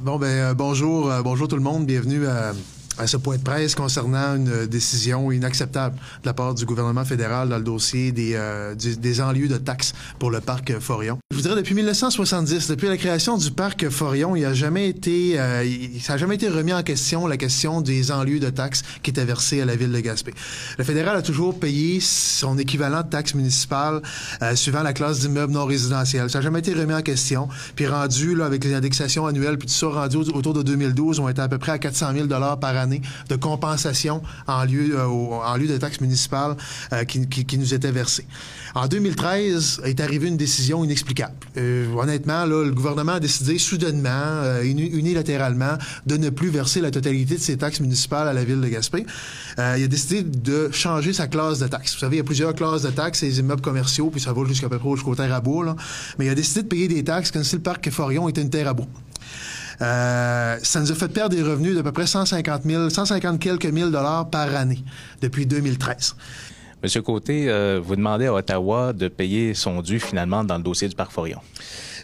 Bon, 0.00 0.18
ben, 0.18 0.26
euh, 0.26 0.54
bonjour, 0.54 1.10
euh, 1.10 1.22
bonjour 1.22 1.46
tout 1.46 1.56
le 1.56 1.62
monde. 1.62 1.86
Bienvenue 1.86 2.26
à, 2.26 2.52
à 2.98 3.06
ce 3.06 3.16
point 3.16 3.36
de 3.36 3.42
presse 3.42 3.74
concernant 3.74 4.36
une 4.36 4.66
décision 4.66 5.30
inacceptable 5.32 5.96
de 5.96 6.26
la 6.26 6.34
part 6.34 6.54
du 6.54 6.64
gouvernement 6.64 7.04
fédéral 7.04 7.48
dans 7.48 7.58
le 7.58 7.64
dossier 7.64 8.12
des, 8.12 8.32
euh, 8.34 8.74
du- 8.74 8.96
des 8.96 9.20
enlieux 9.20 9.48
de 9.48 9.56
taxes 9.56 9.92
pour 10.18 10.30
le 10.30 10.40
parc 10.40 10.78
Forion. 10.78 11.18
Je 11.30 11.36
vous 11.36 11.42
dirais, 11.42 11.56
depuis 11.56 11.74
1970, 11.74 12.68
depuis 12.68 12.86
la 12.88 12.96
création 12.96 13.36
du 13.36 13.50
parc 13.50 13.88
Forion, 13.88 14.36
il 14.36 14.42
n'a 14.42 14.54
jamais 14.54 14.88
été, 14.88 15.38
euh, 15.40 15.64
il- 15.64 16.00
ça 16.00 16.12
n'a 16.14 16.18
jamais 16.18 16.36
été 16.36 16.48
remis 16.48 16.72
en 16.72 16.82
question 16.82 17.26
la 17.26 17.36
question 17.36 17.80
des 17.80 18.12
enlieux 18.12 18.38
de 18.40 18.50
taxes 18.50 18.82
qui 19.02 19.10
étaient 19.10 19.24
versés 19.24 19.60
à 19.60 19.64
la 19.64 19.74
ville 19.76 19.90
de 19.92 20.00
Gaspé. 20.00 20.32
Le 20.78 20.84
fédéral 20.84 21.16
a 21.16 21.22
toujours 21.22 21.58
payé 21.58 21.98
son 22.00 22.58
équivalent 22.58 23.02
de 23.02 23.08
taxes 23.08 23.34
municipales 23.34 24.02
euh, 24.42 24.54
suivant 24.54 24.82
la 24.82 24.92
classe 24.92 25.20
d'immeubles 25.20 25.52
non 25.52 25.64
résidentiels. 25.64 26.30
Ça 26.30 26.38
n'a 26.38 26.42
jamais 26.42 26.60
été 26.60 26.72
remis 26.74 26.94
en 26.94 27.02
question. 27.02 27.48
Puis 27.74 27.86
rendu, 27.86 28.34
là, 28.36 28.46
avec 28.46 28.62
les 28.64 28.74
indexations 28.74 29.26
annuelles, 29.26 29.58
puis 29.58 29.66
tout 29.66 29.74
ça, 29.74 29.88
rendu 29.88 30.16
au- 30.18 30.36
autour 30.36 30.54
de 30.54 30.62
2012, 30.62 31.18
on 31.18 31.28
était 31.28 31.42
à 31.42 31.48
peu 31.48 31.58
près 31.58 31.72
à 31.72 31.78
400 31.78 32.12
000 32.14 32.28
par 32.28 32.76
année 32.76 32.83
de 32.86 33.36
compensation 33.36 34.22
en 34.46 34.64
lieu, 34.64 34.98
euh, 34.98 35.06
en 35.06 35.56
lieu 35.56 35.66
de 35.66 35.76
taxes 35.76 36.00
municipales 36.00 36.56
euh, 36.92 37.04
qui, 37.04 37.58
nous 37.58 37.74
étaient 37.74 37.92
versées. 37.92 38.26
En 38.74 38.86
2013 38.88 39.82
est 39.84 40.00
arrivée 40.00 40.28
une 40.28 40.36
décision 40.36 40.84
inexplicable. 40.84 41.34
Euh, 41.56 41.92
honnêtement, 41.94 42.44
le 42.44 42.70
gouvernement 42.70 43.12
a 43.12 43.20
décidé 43.20 43.58
soudainement, 43.58 44.60
uni- 44.62 44.90
unilatéralement, 44.92 45.78
de 46.06 46.16
ne 46.16 46.30
plus 46.30 46.48
verser 46.50 46.80
la 46.80 46.90
totalité 46.90 47.36
de 47.36 47.40
ses 47.40 47.56
taxes 47.56 47.80
municipales 47.80 48.28
à 48.28 48.32
la 48.32 48.44
ville 48.44 48.60
de 48.60 48.68
Gaspé. 48.68 49.06
Il 49.58 49.62
a 49.62 49.86
décidé 49.86 50.22
de 50.22 50.70
changer 50.72 51.12
sa 51.12 51.26
classe 51.28 51.60
de 51.60 51.68
taxes. 51.68 51.94
Vous 51.94 52.00
savez, 52.00 52.16
il 52.16 52.18
y 52.18 52.22
a 52.22 52.24
plusieurs 52.24 52.54
classes 52.54 52.82
de 52.82 52.90
taxes, 52.90 53.22
les 53.22 53.38
immeubles 53.38 53.62
commerciaux, 53.62 54.10
puis 54.10 54.20
ça 54.20 54.32
va 54.32 54.44
jusqu'à 54.46 54.68
peu 54.68 54.78
près 54.78 54.90
jusqu'au 54.96 55.14
terre 55.14 55.32
à 55.32 55.40
bois. 55.40 55.76
Mais 56.18 56.26
il 56.26 56.28
a 56.28 56.34
décidé 56.34 56.62
de 56.62 56.68
payer 56.68 56.88
des 56.88 57.04
taxes 57.04 57.30
comme 57.30 57.44
si 57.44 57.56
le 57.56 57.62
parc 57.62 57.88
Forion 57.90 58.28
était 58.28 58.42
une 58.42 58.50
terre 58.50 58.68
à 58.68 58.74
bois. 58.74 58.86
Euh, 59.80 60.56
ça 60.62 60.80
nous 60.80 60.90
a 60.90 60.94
fait 60.94 61.08
perdre 61.08 61.34
des 61.34 61.42
revenus 61.42 61.74
d'à 61.74 61.82
peu 61.82 61.92
près 61.92 62.06
150 62.06 62.62
000, 62.64 62.90
150 62.90 63.40
quelques 63.40 63.66
mille 63.66 63.90
dollars 63.90 64.28
par 64.30 64.54
année 64.54 64.82
depuis 65.20 65.46
2013. 65.46 66.16
Monsieur 66.82 67.00
Côté, 67.02 67.48
euh, 67.48 67.80
vous 67.82 67.96
demandez 67.96 68.26
à 68.26 68.34
Ottawa 68.34 68.92
de 68.92 69.08
payer 69.08 69.54
son 69.54 69.80
dû 69.80 69.98
finalement 69.98 70.44
dans 70.44 70.58
le 70.58 70.62
dossier 70.62 70.86
du 70.86 70.94
Parc 70.94 71.12
Forion. 71.12 71.40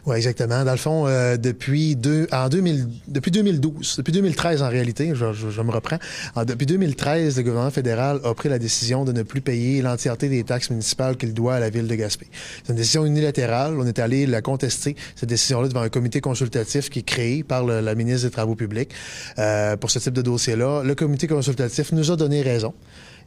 Oui, 0.07 0.17
exactement. 0.17 0.65
Dans 0.65 0.71
le 0.73 0.79
fond, 0.79 1.07
euh, 1.07 1.37
depuis, 1.37 1.95
deux, 1.95 2.27
en 2.33 2.49
2000, 2.49 2.89
depuis 3.09 3.31
2012, 3.31 3.97
depuis 3.99 4.13
2013 4.13 4.63
en 4.63 4.69
réalité, 4.69 5.13
je, 5.15 5.33
je- 5.33 5.51
je 5.51 5.61
me 5.63 5.71
reprends, 5.71 5.99
En- 6.35 6.45
depuis 6.45 6.67
2013, 6.67 7.37
le 7.37 7.43
gouvernement 7.43 7.71
fédéral 7.71 8.21
a 8.25 8.33
pris 8.35 8.49
la 8.49 8.59
décision 8.59 9.05
de 9.05 9.13
ne 9.13 9.23
plus 9.23 9.41
payer 9.43 9.83
l'entièreté 9.83 10.29
des 10.29 10.43
taxes 10.45 10.71
municipales 10.71 11.17
qu'il 11.17 11.35
doit 11.35 11.55
à 11.57 11.61
la 11.61 11.69
ville 11.71 11.87
de 11.87 11.95
Gaspé. 11.95 12.27
C'est 12.65 12.71
une 12.73 12.77
décision 12.79 13.05
unilatérale. 13.05 13.75
On 13.79 13.87
est 13.87 13.99
allé 13.99 14.27
la 14.27 14.41
contester, 14.43 14.97
cette 15.17 15.29
décision-là, 15.29 15.69
devant 15.69 15.83
un 15.83 15.89
comité 15.91 16.21
consultatif 16.21 16.89
qui 16.89 17.01
est 17.01 17.03
créé 17.03 17.43
par 17.43 17.65
le- 17.65 17.81
la 17.81 17.95
ministre 17.95 18.27
des 18.27 18.33
Travaux 18.33 18.55
publics 18.55 18.91
euh, 19.39 19.77
pour 19.77 19.91
ce 19.91 19.99
type 19.99 20.15
de 20.15 20.23
dossier-là. 20.23 20.83
Le 20.83 20.95
comité 20.95 21.27
consultatif 21.27 21.93
nous 21.93 22.11
a 22.11 22.17
donné 22.17 22.43
raison. 22.43 22.73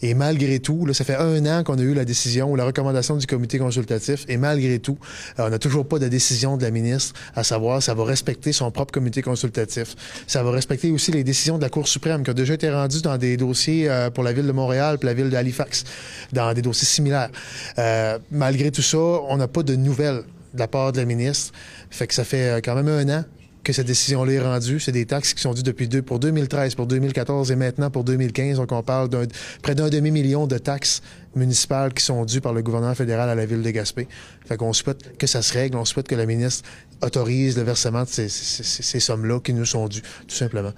Et 0.02 0.13
malgré 0.13 0.59
tout, 0.59 0.86
là, 0.86 0.94
ça 0.94 1.03
fait 1.03 1.16
un 1.16 1.45
an 1.45 1.63
qu'on 1.63 1.77
a 1.77 1.81
eu 1.81 1.94
la 1.94 2.05
décision 2.05 2.52
ou 2.52 2.55
la 2.55 2.66
recommandation 2.66 3.16
du 3.16 3.27
comité 3.27 3.58
consultatif, 3.58 4.25
et 4.27 4.38
malgré 4.38 4.80
tout, 4.80 4.97
euh, 5.39 5.47
on 5.47 5.49
n'a 5.49 5.59
toujours 5.59 5.88
pas 5.88 5.99
de 5.99 6.08
décision 6.08 6.58
de 6.58 6.63
la 6.63 6.72
ministre, 6.72 7.13
à 7.36 7.44
savoir 7.44 7.81
ça 7.81 7.94
va 7.94 8.03
respecter 8.03 8.52
son 8.53 8.71
propre 8.71 8.91
comité 8.91 9.21
consultatif. 9.21 9.95
Ça 10.27 10.44
va 10.44 10.52
respecter 10.52 10.91
aussi 10.91 11.11
les 11.11 11.23
décisions 11.23 11.58
de 11.58 11.61
la 11.61 11.69
Cour 11.69 11.88
suprême 11.88 12.23
qui 12.23 12.31
ont 12.31 12.36
déjà 12.36 12.53
été 12.53 12.69
rendues 12.69 13.02
dans 13.02 13.17
des 13.17 13.38
dossiers 13.38 13.89
euh, 13.89 14.09
pour 14.09 14.23
la 14.23 14.33
ville 14.33 14.47
de 14.47 14.52
Montréal 14.52 14.97
et 15.02 15.05
la 15.05 15.14
ville 15.14 15.30
d'Halifax, 15.30 15.83
dans 16.31 16.53
des 16.53 16.61
dossiers 16.61 16.88
similaires. 16.88 17.30
Euh, 17.77 18.19
malgré 18.31 18.71
tout 18.71 18.81
ça, 18.81 18.97
on 18.97 19.38
n'a 19.38 19.47
pas 19.47 19.64
de 19.64 19.75
nouvelles 19.75 20.23
de 20.53 20.59
la 20.59 20.67
part 20.67 20.91
de 20.91 20.97
la 20.99 21.05
ministre. 21.05 21.53
Fait 21.89 22.08
que 22.08 22.14
ça 22.14 22.23
fait 22.23 22.64
quand 22.64 22.75
même 22.75 22.88
un 22.88 23.19
an 23.19 23.23
que 23.64 23.72
cette 23.73 23.88
décision-là 23.88 24.33
est 24.33 24.42
rendue. 24.42 24.80
C'est 24.80 24.92
des 24.92 25.06
taxes 25.06 25.33
qui 25.33 25.42
sont 25.42 25.53
dues 25.53 25.64
depuis 25.64 25.88
deux, 25.88 26.02
pour 26.02 26.19
2013, 26.19 26.75
pour 26.75 26.86
2014 26.86 27.52
et 27.52 27.56
maintenant 27.56 27.89
pour 27.89 28.03
2015. 28.03 28.58
Donc, 28.58 28.72
on 28.72 28.83
parle 28.83 29.09
d'un 29.09 29.23
près 29.61 29.73
d'un 29.75 29.89
demi-million 29.89 30.48
de 30.48 30.58
taxes 30.58 31.02
municipales 31.36 31.93
qui 31.93 32.04
sont 32.04 32.26
dues 32.26 32.42
par 32.42 32.54
le 32.54 32.61
gouvernement 32.61 32.93
fédéral 32.95 33.30
à 33.30 33.36
la 33.36 33.45
ville 33.45 33.61
de 33.61 33.70
Gaspé. 33.71 34.08
Fait 34.45 34.58
qu'on 34.58 34.73
souhaite 34.73 35.17
que 35.17 35.27
ça 35.27 35.42
se 35.42 35.54
règle. 35.54 35.77
On 35.77 35.86
souhaite 35.86 36.08
que 36.08 36.15
la 36.15 36.26
ministre 36.26 36.64
autorise 37.02 37.58
le 37.58 37.64
versement 37.64 38.04
de 38.04 38.10
ces, 38.10 38.30
ces- 38.30 38.64
ces- 38.64 38.99
sommes-là 38.99 39.39
qui 39.39 39.54
nous 39.54 39.65
sont 39.65 39.88
dues, 39.88 40.02
tout 40.27 40.36
simplement. 40.36 40.71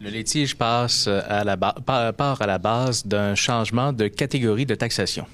Le 0.00 0.08
litige 0.10 0.56
passe 0.56 1.06
à 1.08 1.44
la 1.44 1.56
part 1.58 2.40
à 2.40 2.46
la 2.46 2.58
base 2.58 3.06
d'un 3.06 3.34
changement 3.34 3.92
de 3.92 4.08
catégorie 4.08 4.64
de 4.66 4.74
taxation 4.74 5.26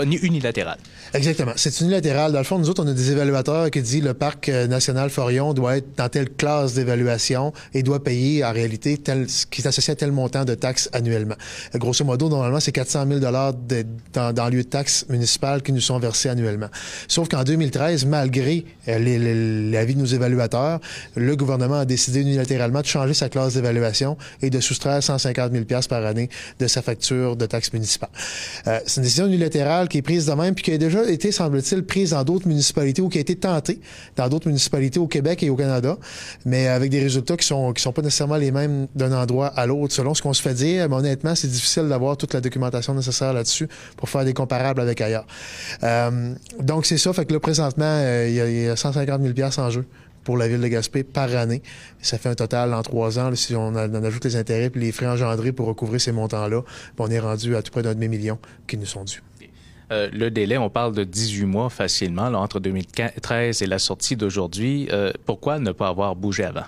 Uni- 0.00 0.18
unilatéral. 0.22 0.78
Exactement. 1.12 1.52
C'est 1.56 1.80
unilatéral. 1.80 2.32
Dans 2.32 2.38
le 2.38 2.44
fond, 2.44 2.58
nous 2.58 2.70
autres, 2.70 2.82
on 2.82 2.86
a 2.86 2.92
des 2.94 3.10
évaluateurs 3.10 3.70
qui 3.70 3.82
disent 3.82 4.02
le 4.02 4.14
parc 4.14 4.48
euh, 4.48 4.66
national 4.66 5.10
Forion 5.10 5.52
doit 5.52 5.76
être 5.78 5.96
dans 5.96 6.08
telle 6.08 6.30
classe 6.30 6.74
d'évaluation 6.74 7.52
et 7.74 7.82
doit 7.82 8.02
payer 8.02 8.44
en 8.44 8.52
réalité 8.52 8.98
ce 9.04 9.44
qui 9.46 9.60
est 9.62 9.66
associé 9.66 9.92
à 9.92 9.96
tel 9.96 10.12
montant 10.12 10.44
de 10.44 10.54
taxes 10.54 10.88
annuellement. 10.92 11.34
Euh, 11.74 11.78
Grosso 11.78 12.04
modo, 12.04 12.28
normalement, 12.28 12.60
c'est 12.60 12.72
400 12.72 13.06
000 13.08 13.20
dollars 13.20 13.52
dans, 14.12 14.48
lieu 14.48 14.62
de 14.62 14.68
taxes 14.68 15.04
municipales 15.08 15.62
qui 15.62 15.72
nous 15.72 15.80
sont 15.80 15.98
versés 15.98 16.28
annuellement. 16.28 16.68
Sauf 17.08 17.28
qu'en 17.28 17.42
2013, 17.44 18.06
malgré 18.06 18.64
euh, 18.88 19.70
l'avis 19.70 19.94
de 19.96 20.00
nos 20.00 20.06
évaluateurs, 20.06 20.80
le 21.16 21.36
gouvernement 21.36 21.80
a 21.80 21.84
décidé 21.84 22.20
unilatéralement 22.20 22.80
de 22.80 22.86
changer 22.86 23.14
sa 23.14 23.28
classe 23.28 23.54
d'évaluation 23.54 24.16
et 24.40 24.50
de 24.50 24.60
soustraire 24.60 25.02
150 25.02 25.52
000 25.52 25.64
pièces 25.64 25.88
par 25.88 26.06
année 26.06 26.30
de 26.58 26.66
sa 26.66 26.80
facture 26.80 27.36
de 27.36 27.46
taxes 27.46 27.72
municipales. 27.72 28.10
C'est 28.64 28.96
une 28.98 29.02
décision 29.02 29.26
unilatérale 29.26 29.79
qui 29.88 29.98
est 29.98 30.02
prise 30.02 30.26
de 30.26 30.32
même 30.32 30.54
puis 30.54 30.64
qui 30.64 30.72
a 30.72 30.78
déjà 30.78 31.08
été, 31.10 31.32
semble-t-il, 31.32 31.84
prise 31.84 32.10
dans 32.10 32.24
d'autres 32.24 32.46
municipalités 32.48 33.02
ou 33.02 33.08
qui 33.08 33.18
a 33.18 33.20
été 33.20 33.36
tentée 33.36 33.80
dans 34.16 34.28
d'autres 34.28 34.46
municipalités 34.48 34.98
au 35.00 35.06
Québec 35.06 35.42
et 35.42 35.50
au 35.50 35.56
Canada, 35.56 35.96
mais 36.44 36.66
avec 36.68 36.90
des 36.90 37.00
résultats 37.00 37.36
qui 37.36 37.46
sont 37.46 37.72
qui 37.72 37.82
sont 37.82 37.92
pas 37.92 38.02
nécessairement 38.02 38.36
les 38.36 38.50
mêmes 38.50 38.86
d'un 38.94 39.12
endroit 39.12 39.48
à 39.48 39.66
l'autre 39.66 39.92
selon 39.94 40.14
ce 40.14 40.22
qu'on 40.22 40.32
se 40.32 40.42
fait 40.42 40.54
dire. 40.54 40.88
Mais 40.88 40.96
honnêtement, 40.96 41.34
c'est 41.34 41.48
difficile 41.48 41.88
d'avoir 41.88 42.16
toute 42.16 42.34
la 42.34 42.40
documentation 42.40 42.94
nécessaire 42.94 43.32
là-dessus 43.32 43.68
pour 43.96 44.08
faire 44.08 44.24
des 44.24 44.34
comparables 44.34 44.80
avec 44.80 45.00
ailleurs. 45.00 45.26
Euh, 45.82 46.34
donc 46.60 46.86
c'est 46.86 46.98
ça. 46.98 47.12
Fait 47.12 47.24
que 47.24 47.32
là 47.32 47.40
présentement, 47.40 47.84
euh, 47.86 48.26
il 48.28 48.34
y, 48.34 48.40
a- 48.40 48.48
il 48.50 48.62
y 48.64 48.68
a 48.68 48.76
150 48.76 49.20
000 49.22 49.34
pièces 49.34 49.58
en 49.58 49.70
jeu 49.70 49.84
pour 50.24 50.36
la 50.36 50.48
ville 50.48 50.60
de 50.60 50.68
Gaspé 50.68 51.02
par 51.02 51.34
année. 51.34 51.62
Ça 52.02 52.18
fait 52.18 52.28
un 52.28 52.34
total 52.34 52.74
en 52.74 52.82
trois 52.82 53.18
ans, 53.18 53.34
si 53.34 53.56
on, 53.56 53.74
a- 53.74 53.88
on 53.88 54.04
ajoute 54.04 54.24
les 54.26 54.36
intérêts 54.36 54.70
et 54.74 54.78
les 54.78 54.92
frais 54.92 55.06
engendrés 55.06 55.50
pour 55.52 55.66
recouvrir 55.66 55.98
ces 56.00 56.12
montants-là, 56.12 56.60
puis 56.62 56.94
on 56.98 57.08
est 57.10 57.18
rendu 57.18 57.56
à 57.56 57.62
tout 57.62 57.70
près 57.72 57.82
d'un 57.82 57.94
demi-million 57.94 58.38
qui 58.66 58.76
nous 58.76 58.84
sont 58.86 59.04
dus. 59.04 59.22
Euh, 59.92 60.08
le 60.12 60.30
délai, 60.30 60.56
on 60.56 60.70
parle 60.70 60.94
de 60.94 61.04
18 61.04 61.46
mois 61.46 61.70
facilement, 61.70 62.28
là, 62.28 62.38
entre 62.38 62.60
2013 62.60 63.62
et 63.62 63.66
la 63.66 63.78
sortie 63.78 64.16
d'aujourd'hui. 64.16 64.88
Euh, 64.92 65.12
pourquoi 65.26 65.58
ne 65.58 65.72
pas 65.72 65.88
avoir 65.88 66.14
bougé 66.14 66.44
avant? 66.44 66.64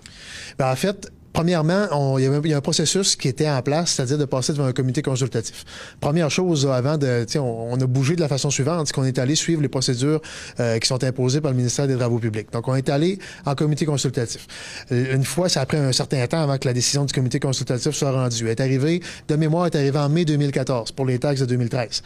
Ben, 0.59 0.71
en 0.71 0.77
fait, 0.77 1.12
premièrement, 1.32 1.87
on- 1.93 2.19
il 2.19 2.25
y, 2.25 2.26
a, 2.26 2.41
il 2.44 2.50
y 2.50 2.54
a 2.54 2.56
un 2.56 2.60
processus 2.60 3.16
qui 3.16 3.28
était 3.28 3.48
en 3.48 3.62
place, 3.62 3.93
c'est-à-dire 3.93 4.19
de 4.19 4.25
passer 4.25 4.53
devant 4.53 4.66
un 4.66 4.72
comité 4.72 5.03
consultatif. 5.03 5.65
Première 6.00 6.31
chose, 6.31 6.66
là, 6.66 6.75
avant 6.75 6.98
de, 6.98 7.25
on, 7.37 7.69
on 7.72 7.81
a 7.81 7.87
bougé 7.87 8.16
de 8.16 8.20
la 8.20 8.28
façon 8.28 8.50
suivante, 8.50 8.87
c'est 8.87 8.93
qu'on 8.93 9.04
est 9.04 9.19
allé 9.19 9.34
suivre 9.34 9.62
les 9.62 9.69
procédures 9.69 10.20
euh, 10.60 10.78
qui 10.78 10.87
sont 10.88 11.03
imposées 11.04 11.41
par 11.41 11.50
le 11.53 11.56
ministère 11.56 11.87
des 11.87 11.97
Travaux 11.97 12.19
publics. 12.19 12.53
Donc, 12.53 12.69
on 12.69 12.75
est 12.75 12.88
allé 12.88 13.19
en 13.47 13.54
comité 13.54 13.84
consultatif. 13.87 14.47
Euh, 14.93 15.15
Une 15.15 15.25
fois, 15.25 15.48
ça 15.48 15.60
a 15.60 15.66
pris 15.66 15.76
un 15.78 15.93
certain 15.93 16.26
temps 16.26 16.43
avant 16.43 16.59
que 16.59 16.66
la 16.69 16.75
décision 16.75 17.04
du 17.04 17.12
comité 17.12 17.38
consultatif 17.41 17.93
soit 17.94 18.10
rendue. 18.10 18.44
Elle 18.44 18.50
est 18.50 18.60
arrivée, 18.60 19.00
de 19.28 19.37
mémoire, 19.37 19.66
est 19.66 19.76
arrivée 19.76 19.99
en 19.99 20.09
mai 20.09 20.25
2014 20.25 20.93
pour 20.93 21.06
les 21.06 21.19
taxes 21.19 21.41
de 21.41 21.47
2013. 21.47 22.03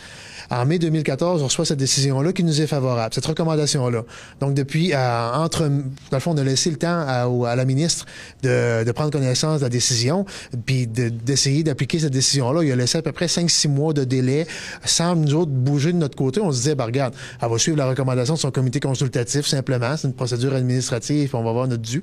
En 0.51 0.65
mai 0.67 0.79
2014, 0.79 1.43
on 1.43 1.47
reçoit 1.47 1.65
cette 1.65 1.79
décision-là 1.79 2.33
qui 2.33 2.45
nous 2.45 2.61
est 2.61 2.67
favorable, 2.67 3.13
cette 3.15 3.27
recommandation-là. 3.27 4.03
Donc, 4.41 4.55
depuis, 4.55 4.93
euh, 4.95 5.33
entre, 5.33 5.63
dans 5.69 5.73
le 6.13 6.21
fond, 6.21 6.33
on 6.33 6.39
a 6.39 6.45
laissé 6.45 6.71
le 6.71 6.77
temps 6.77 7.05
à, 7.07 7.25
à 7.51 7.57
la 7.57 7.65
ministre 7.65 8.07
de, 8.43 8.85
de 8.85 8.93
prendre 8.93 9.11
connaissance 9.19 9.61
de 9.61 9.65
la 9.65 9.69
décision, 9.71 10.25
puis 10.67 10.87
de- 10.87 11.09
d'essayer 11.09 11.63
d'appliquer 11.63 11.99
cette 12.01 12.13
décision-là. 12.13 12.63
Il 12.65 12.73
a 12.73 12.77
laissé 12.77 12.99
à 12.99 13.03
peu 13.03 13.13
près 13.13 13.27
5-6 13.27 13.69
mois 13.69 13.93
de 13.93 14.05
délai 14.05 14.47
sans 14.85 15.15
nous 15.17 15.35
autres 15.35 15.51
bouger 15.51 15.93
de 15.93 15.99
notre 15.99 16.17
côté. 16.17 16.41
On 16.41 16.53
se 16.53 16.59
disait, 16.59 16.75
ben, 16.75 16.85
regarde, 16.85 17.15
elle 17.41 17.49
va 17.49 17.59
suivre 17.59 17.79
la 17.79 17.87
recommandation 17.89 18.35
de 18.35 18.39
son 18.39 18.51
comité 18.51 18.81
consultatif 18.81 19.47
simplement. 19.47 19.97
C'est 19.97 20.09
une 20.09 20.15
procédure 20.15 20.55
administrative, 20.55 21.35
on 21.35 21.43
va 21.43 21.51
avoir 21.51 21.67
notre 21.69 21.83
dû. 21.83 22.03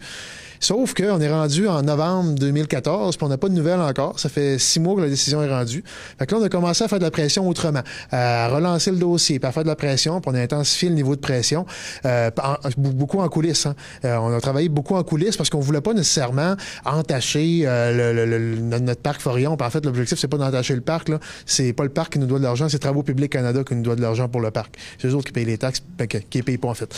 Sauf 0.63 0.93
qu'on 0.93 1.19
est 1.19 1.29
rendu 1.29 1.67
en 1.67 1.81
novembre 1.81 2.35
2014, 2.35 3.17
puis 3.17 3.25
on 3.25 3.27
n'a 3.27 3.37
pas 3.37 3.49
de 3.49 3.53
nouvelles 3.53 3.81
encore. 3.81 4.17
Ça 4.17 4.29
fait 4.29 4.57
six 4.57 4.79
mois 4.79 4.95
que 4.95 5.01
la 5.01 5.09
décision 5.09 5.43
est 5.43 5.49
rendue. 5.49 5.83
Fait 6.17 6.25
que 6.25 6.33
là, 6.33 6.39
on 6.39 6.43
a 6.45 6.47
commencé 6.47 6.85
à 6.85 6.87
faire 6.87 6.99
de 6.99 7.03
la 7.03 7.11
pression 7.11 7.45
autrement, 7.49 7.81
à 8.13 8.47
relancer 8.47 8.89
le 8.91 8.95
dossier, 8.97 9.39
puis 9.39 9.49
à 9.49 9.51
faire 9.51 9.63
de 9.63 9.67
la 9.67 9.75
pression, 9.75 10.21
puis 10.21 10.31
on 10.33 10.35
a 10.35 10.39
intensifié 10.41 10.87
le 10.87 10.95
niveau 10.95 11.17
de 11.17 11.19
pression, 11.19 11.65
euh, 12.05 12.31
en- 12.41 12.55
beaucoup 12.77 13.19
en 13.19 13.27
coulisses. 13.27 13.65
hein. 13.65 13.75
Euh, 14.05 14.15
on 14.15 14.33
a 14.33 14.39
travaillé 14.39 14.69
beaucoup 14.69 14.95
en 14.95 15.03
coulisses 15.03 15.35
parce 15.35 15.49
qu'on 15.49 15.59
voulait 15.59 15.81
pas 15.81 15.93
nécessairement 15.93 16.55
entacher 16.85 17.63
euh, 17.65 18.13
le- 18.13 18.25
le- 18.25 18.39
le- 18.39 18.79
notre 18.79 19.01
parc 19.01 19.19
Forion. 19.19 19.57
Puis 19.57 19.67
en 19.67 19.69
fait, 19.69 19.83
l'objectif, 19.85 20.17
c'est 20.17 20.29
pas 20.29 20.37
d'entacher 20.37 20.75
le 20.75 20.81
parc. 20.81 21.11
C'est 21.45 21.73
pas 21.73 21.83
le 21.83 21.89
parc 21.89 22.13
qui 22.13 22.19
nous 22.19 22.25
doit 22.25 22.39
de 22.39 22.43
l'argent, 22.45 22.69
c'est 22.69 22.79
Travaux 22.79 23.03
publics 23.03 23.33
Canada 23.33 23.65
qui 23.67 23.75
nous 23.75 23.83
doit 23.83 23.97
de 23.97 24.01
l'argent 24.01 24.29
pour 24.29 24.39
le 24.39 24.49
parc. 24.49 24.77
C'est 24.97 25.09
eux 25.09 25.13
autres 25.15 25.25
qui 25.25 25.33
payent 25.33 25.43
les 25.43 25.57
taxes, 25.57 25.81
ben, 25.97 26.07
qui 26.07 26.21
les 26.33 26.43
payent 26.43 26.57
pas 26.57 26.69
en 26.69 26.73
fait. 26.73 26.95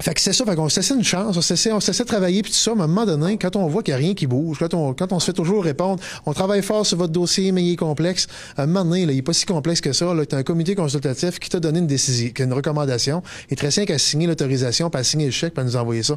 Fait 0.00 0.14
que 0.14 0.20
c'est 0.20 0.32
ça, 0.32 0.44
fait 0.44 0.54
qu'on 0.54 0.68
se 0.68 0.78
laissait 0.78 0.94
une 0.94 1.02
chance, 1.02 1.36
on 1.36 1.40
se 1.40 1.52
laissait, 1.52 1.72
on 1.72 1.80
se 1.80 2.02
travailler, 2.04 2.42
puis 2.42 2.52
tout 2.52 2.58
ça, 2.58 2.72
mais 2.74 2.82
à 2.82 2.84
un 2.84 2.86
moment 2.86 3.04
donné, 3.04 3.36
quand 3.36 3.56
on 3.56 3.66
voit 3.66 3.82
qu'il 3.82 3.92
n'y 3.94 3.96
a 3.96 3.98
rien 3.98 4.14
qui 4.14 4.28
bouge, 4.28 4.58
quand 4.60 4.72
on, 4.74 4.94
quand 4.94 5.12
on 5.12 5.18
se 5.18 5.26
fait 5.26 5.32
toujours 5.32 5.64
répondre, 5.64 6.00
on 6.24 6.32
travaille 6.32 6.62
fort 6.62 6.86
sur 6.86 6.98
votre 6.98 7.12
dossier, 7.12 7.50
mais 7.50 7.64
il 7.64 7.72
est 7.72 7.76
complexe, 7.76 8.28
à 8.56 8.62
un 8.62 8.66
moment 8.66 8.84
donné, 8.84 9.06
là, 9.06 9.12
il 9.12 9.16
n'est 9.16 9.22
pas 9.22 9.32
si 9.32 9.44
complexe 9.44 9.80
que 9.80 9.92
ça, 9.92 10.14
là, 10.14 10.22
as 10.30 10.36
un 10.36 10.42
comité 10.44 10.76
consultatif 10.76 11.40
qui 11.40 11.48
t'a 11.48 11.58
donné 11.58 11.80
une 11.80 11.88
décision, 11.88 12.30
une 12.38 12.52
recommandation, 12.52 13.22
il 13.48 13.54
est 13.54 13.56
très 13.56 13.72
simple 13.72 13.92
à 13.92 13.98
signer 13.98 14.28
l'autorisation, 14.28 14.88
puis 14.88 15.00
à 15.00 15.04
signer 15.04 15.26
le 15.26 15.32
chèque, 15.32 15.54
puis 15.54 15.62
à 15.62 15.64
nous 15.64 15.76
envoyer 15.76 16.04
ça. 16.04 16.16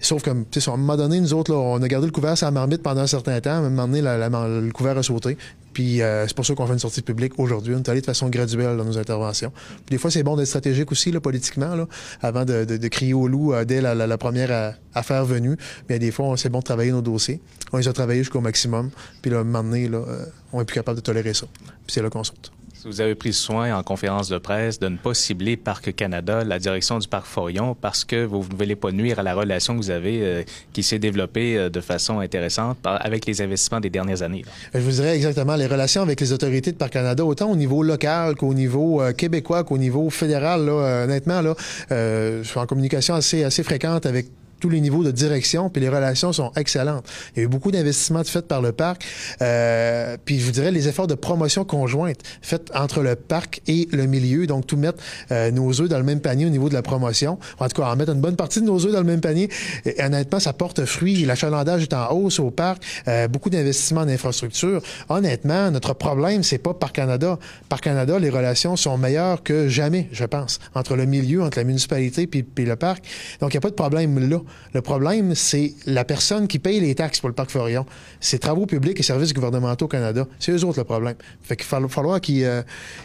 Sauf 0.00 0.22
que, 0.22 0.30
tu 0.50 0.60
sais, 0.60 0.70
à 0.70 0.74
un 0.74 0.78
moment 0.78 0.96
donné, 0.96 1.20
nous 1.20 1.34
autres, 1.34 1.52
là, 1.52 1.58
on 1.58 1.80
a 1.80 1.88
gardé 1.88 2.06
le 2.06 2.12
couvert 2.12 2.36
sur 2.36 2.46
la 2.46 2.50
marmite 2.50 2.82
pendant 2.82 3.02
un 3.02 3.06
certain 3.06 3.40
temps. 3.40 3.50
À 3.50 3.54
un 3.54 3.70
moment 3.70 3.86
donné, 3.86 4.00
le 4.02 4.70
couvert 4.72 4.98
a 4.98 5.02
sauté. 5.02 5.36
Puis 5.72 6.02
euh, 6.02 6.26
c'est 6.26 6.36
pour 6.36 6.46
ça 6.46 6.54
qu'on 6.54 6.66
fait 6.66 6.72
une 6.72 6.78
sortie 6.78 7.02
publique 7.02 7.38
aujourd'hui. 7.38 7.74
On 7.74 7.78
est 7.78 7.88
allé 7.88 8.00
de 8.00 8.06
façon 8.06 8.28
graduelle 8.28 8.76
dans 8.76 8.84
nos 8.84 8.98
interventions. 8.98 9.52
des 9.88 9.98
fois, 9.98 10.10
c'est 10.10 10.22
bon 10.22 10.36
d'être 10.36 10.46
stratégique 10.46 10.92
aussi, 10.92 11.10
là, 11.10 11.20
politiquement, 11.20 11.74
là, 11.74 11.86
avant 12.20 12.44
de, 12.44 12.88
crier 12.88 13.14
au 13.14 13.28
loup 13.28 13.52
euh, 13.52 13.64
dès 13.64 13.80
la, 13.80 13.94
la, 13.94 14.18
première 14.18 14.76
affaire 14.94 15.24
venue. 15.24 15.56
Mais 15.88 15.98
des 15.98 16.10
fois, 16.10 16.36
c'est 16.36 16.50
bon 16.50 16.58
de 16.58 16.64
travailler 16.64 16.92
nos 16.92 17.02
dossiers. 17.02 17.40
On 17.72 17.78
les 17.78 17.88
a 17.88 17.92
travaillés 17.92 18.22
jusqu'au 18.22 18.40
maximum. 18.40 18.90
Puis 19.20 19.30
là, 19.30 19.38
à 19.38 19.40
un 19.40 19.44
moment 19.44 19.62
donné, 19.62 19.88
là, 19.88 19.98
euh, 19.98 20.26
on 20.52 20.60
est 20.60 20.64
plus 20.64 20.74
capable 20.74 20.98
de 20.98 21.02
tolérer 21.02 21.34
ça. 21.34 21.46
Puis 21.54 21.94
c'est 21.94 22.02
là 22.02 22.10
qu'on 22.10 22.24
saute. 22.24 22.52
Vous 22.84 23.00
avez 23.00 23.14
pris 23.14 23.32
soin 23.32 23.76
en 23.76 23.82
conférence 23.84 24.28
de 24.28 24.38
presse 24.38 24.80
de 24.80 24.88
ne 24.88 24.96
pas 24.96 25.14
cibler 25.14 25.56
Parc 25.56 25.94
Canada, 25.94 26.42
la 26.42 26.58
direction 26.58 26.98
du 26.98 27.06
Parc 27.06 27.26
Forion, 27.26 27.76
parce 27.80 28.04
que 28.04 28.24
vous 28.24 28.38
ne 28.38 28.56
voulez 28.56 28.74
pas 28.74 28.90
nuire 28.90 29.20
à 29.20 29.22
la 29.22 29.34
relation 29.34 29.74
que 29.74 29.78
vous 29.78 29.90
avez 29.90 30.20
euh, 30.22 30.42
qui 30.72 30.82
s'est 30.82 30.98
développée 30.98 31.56
euh, 31.56 31.70
de 31.70 31.80
façon 31.80 32.18
intéressante 32.18 32.78
avec 32.84 33.26
les 33.26 33.40
investissements 33.40 33.78
des 33.78 33.90
dernières 33.90 34.22
années. 34.22 34.44
Je 34.74 34.80
vous 34.80 34.90
dirais 34.90 35.14
exactement 35.14 35.54
les 35.54 35.66
relations 35.66 36.02
avec 36.02 36.20
les 36.20 36.32
autorités 36.32 36.72
de 36.72 36.76
Parc 36.76 36.94
Canada, 36.94 37.24
autant 37.24 37.50
au 37.50 37.56
niveau 37.56 37.84
local 37.84 38.34
qu'au 38.34 38.52
niveau 38.52 39.00
euh, 39.00 39.12
québécois 39.12 39.62
qu'au 39.62 39.78
niveau 39.78 40.10
fédéral. 40.10 40.66
Là, 40.66 41.04
honnêtement, 41.04 41.40
là, 41.40 41.54
je 41.90 42.42
suis 42.42 42.58
en 42.58 42.66
communication 42.66 43.14
assez, 43.14 43.44
assez 43.44 43.62
fréquente 43.62 44.06
avec 44.06 44.26
tous 44.62 44.68
les 44.68 44.80
niveaux 44.80 45.02
de 45.02 45.10
direction, 45.10 45.70
puis 45.70 45.82
les 45.82 45.88
relations 45.88 46.32
sont 46.32 46.52
excellentes. 46.54 47.04
Il 47.34 47.40
y 47.40 47.42
a 47.42 47.44
eu 47.46 47.48
beaucoup 47.48 47.72
d'investissements 47.72 48.22
faits 48.22 48.46
par 48.46 48.62
le 48.62 48.70
parc, 48.70 49.04
euh, 49.42 50.16
puis 50.24 50.38
je 50.38 50.46
vous 50.46 50.52
dirais 50.52 50.70
les 50.70 50.86
efforts 50.86 51.08
de 51.08 51.16
promotion 51.16 51.64
conjointe 51.64 52.18
faits 52.42 52.70
entre 52.72 53.02
le 53.02 53.16
parc 53.16 53.60
et 53.66 53.88
le 53.90 54.06
milieu, 54.06 54.46
donc 54.46 54.68
tout 54.68 54.76
mettre 54.76 55.02
euh, 55.32 55.50
nos 55.50 55.80
œufs 55.80 55.88
dans 55.88 55.98
le 55.98 56.04
même 56.04 56.20
panier 56.20 56.46
au 56.46 56.48
niveau 56.48 56.68
de 56.68 56.74
la 56.74 56.82
promotion, 56.82 57.40
en 57.58 57.66
tout 57.66 57.82
cas 57.82 57.88
en 57.88 57.96
mettre 57.96 58.12
une 58.12 58.20
bonne 58.20 58.36
partie 58.36 58.60
de 58.60 58.66
nos 58.66 58.86
œufs 58.86 58.92
dans 58.92 59.00
le 59.00 59.04
même 59.04 59.20
panier. 59.20 59.50
Et, 59.84 60.00
honnêtement, 60.00 60.38
ça 60.38 60.52
porte 60.52 60.84
fruit. 60.84 61.24
L'achalandage 61.24 61.82
est 61.82 61.92
en 61.92 62.12
hausse 62.12 62.38
au 62.38 62.52
parc, 62.52 62.84
euh, 63.08 63.26
beaucoup 63.26 63.50
d'investissements 63.50 64.02
en 64.02 64.08
infrastructure. 64.08 64.80
Honnêtement, 65.08 65.72
notre 65.72 65.92
problème, 65.92 66.44
c'est 66.44 66.58
pas 66.58 66.72
par 66.72 66.92
Canada. 66.92 67.36
Par 67.68 67.80
Canada, 67.80 68.20
les 68.20 68.30
relations 68.30 68.76
sont 68.76 68.96
meilleures 68.96 69.42
que 69.42 69.66
jamais, 69.66 70.08
je 70.12 70.24
pense, 70.24 70.60
entre 70.76 70.94
le 70.94 71.06
milieu, 71.06 71.42
entre 71.42 71.58
la 71.58 71.64
municipalité 71.64 72.28
puis, 72.28 72.44
le 72.64 72.76
parc. 72.76 73.04
Donc, 73.40 73.52
il 73.52 73.56
n'y 73.56 73.58
a 73.58 73.60
pas 73.60 73.70
de 73.70 73.74
problème 73.74 74.20
là. 74.28 74.38
Le 74.74 74.80
problème, 74.80 75.34
c'est 75.34 75.74
la 75.86 76.04
personne 76.04 76.48
qui 76.48 76.58
paye 76.58 76.80
les 76.80 76.94
taxes 76.94 77.20
pour 77.20 77.28
le 77.28 77.34
parc 77.34 77.50
Forion. 77.50 77.84
C'est 78.20 78.38
Travaux 78.38 78.66
publics 78.66 78.98
et 78.98 79.02
services 79.02 79.34
gouvernementaux 79.34 79.84
au 79.84 79.88
Canada. 79.88 80.26
C'est 80.38 80.52
eux 80.52 80.64
autres 80.64 80.78
le 80.78 80.84
problème. 80.84 81.14
Fait 81.42 81.56
qu'il 81.56 81.66
va 81.66 81.88
falloir 81.88 82.20
qu'ils 82.20 82.44
euh, 82.44 82.62